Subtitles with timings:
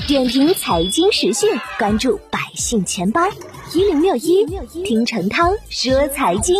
[0.00, 3.20] 点评财经时讯，关注百姓钱包
[3.74, 4.46] 一零六一，
[4.84, 6.56] 听陈涛说财经。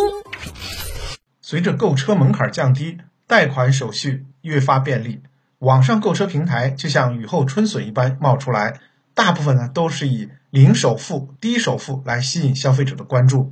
[1.41, 5.21] 随着购车门槛降低，贷款手续越发便利，
[5.59, 8.79] 网上购车平台就像雨后春笋一般冒出来。
[9.15, 13.51] 大部分呢都是以零首付、低首付来吸引消费者的关注。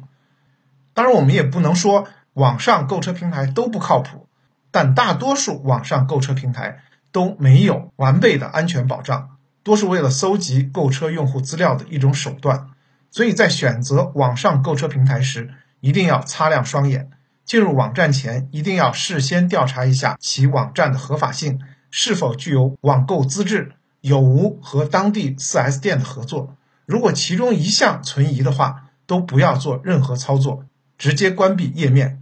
[0.93, 4.27] 当然，我们也不能说网上购车平台都不靠谱，
[4.69, 12.69] 但大多数网上购车平台都没有完备的安全保障，多是为了搜集购车用户资料的一种手段。
[13.09, 17.09] 所以在选择网上购车平台时，一定要擦亮双眼。
[17.43, 21.59] 进入网站前，一定要事先调查一下其网站的合法性，
[21.89, 23.73] 是否具有网购资质。
[23.99, 26.55] 有无和当地 4S 店的合作？
[26.87, 30.65] 如果其中一项存疑的话，都不要做任何操作，
[30.97, 32.21] 直接关闭页面。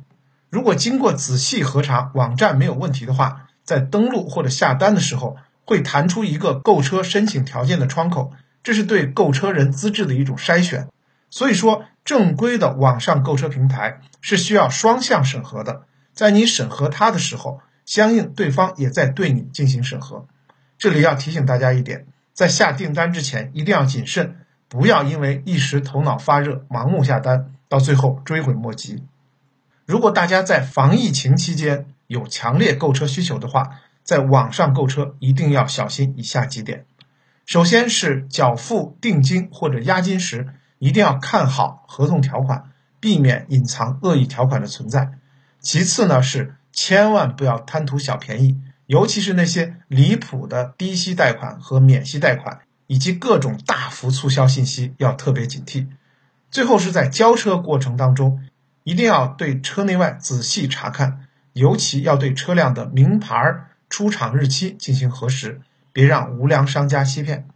[0.49, 5.37] 如果经过仔细核查，网站没有问题的话，在登录或者下单的时候，
[5.69, 8.33] 会弹出一个购车申请条件的窗口，
[8.63, 10.87] 这是对购车人资质的一种筛选。
[11.29, 20.25] 所以说，正规的网上购车平台是需要双向审核的，在你审核它的时候，相应对方也在对你进行审核。
[20.79, 29.03] 这里要提醒大家一点，在下订单之前一定要谨慎，不要因为一时头脑发热盲目下单，到最后追悔莫及。
[29.85, 36.87] 如果大家在防疫情期间有强烈购车需求的话，在网上购车一定要小心以下几点：
[37.45, 40.47] 首先是缴付定金或者押金时，
[40.79, 45.11] 一定要看好合同条款，避免隐藏恶意条款的存在；
[45.59, 48.59] 其次呢是千万不要贪图小便宜。
[48.87, 55.85] 尤其是那些离谱的低息贷款和免息贷款，以及各种大幅促销信息，要特别警惕。
[56.49, 58.43] 最后是在交车过程当中，
[58.83, 63.35] 一定要对车内外仔细查看，尤其要对车辆的名牌、
[63.89, 67.47] 出厂日期进行核实，别让无良商家欺骗。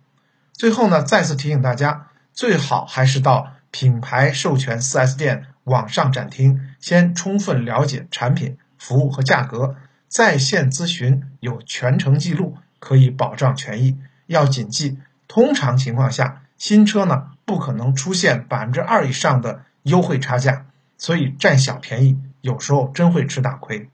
[0.52, 9.76] 最后呢，再次提醒大家，最好还是到品牌授权 4S 店网上展厅，先充分了解产品、服务和价格。
[10.08, 13.98] 在线咨询有全程记录，可以保障权益。
[14.28, 20.66] 要谨记，通常情况下，新车呢不可能出现百分之二以上的优惠差价，
[20.98, 23.90] 所以占小便宜有时候真会吃大亏。